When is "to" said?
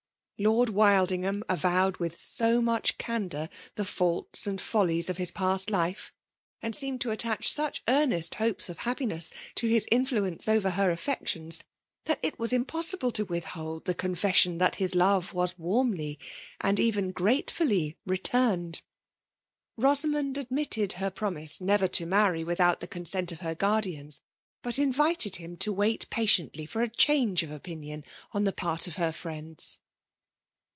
7.01-7.11, 9.53-9.67, 13.11-13.25, 21.89-22.07, 25.57-25.71